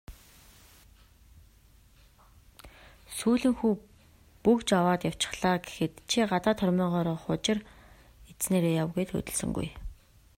[3.17, 3.73] "Сүүлэн хүү
[4.45, 7.57] бөгж аваад явчихлаа" гэхэд "Чи гадаад хормойгоор хужир
[8.31, 9.67] идсэнээрээ яв" гээд хөдөлсөнгүй.